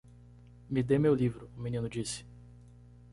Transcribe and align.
"Me 0.71 0.81
dê 0.89 0.97
meu 1.03 1.13
livro?" 1.21 1.45
o 1.55 1.59
menino 1.65 1.87
disse. 1.95 2.21